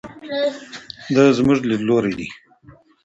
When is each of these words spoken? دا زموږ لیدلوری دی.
دا 1.15 1.23
زموږ 1.37 1.59
لیدلوری 1.69 2.13
دی. 2.19 2.27